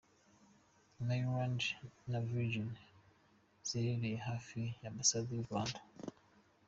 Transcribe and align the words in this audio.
Maryland 1.07 1.61
na 2.11 2.19
Virginia 2.31 2.81
ziherereye 3.67 4.17
hafi 4.27 4.59
y’ambasade 4.81 5.29
y’u 5.33 5.45
Rwanda. 5.47 5.79